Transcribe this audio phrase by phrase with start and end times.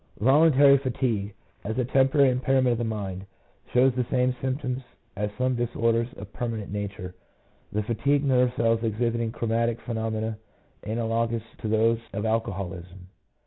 [0.17, 2.21] 108 PSYCHOLOGY OF ALCOHOLISM.
[2.25, 3.23] impairment of the mind,
[3.71, 4.81] shows the same symptoms
[5.15, 7.13] as some disorders of a permanent nature,
[7.71, 10.39] the fatigued nerve cells exhibiting chromatic phenomena
[10.87, 13.09] ana logous to those of alcoholism.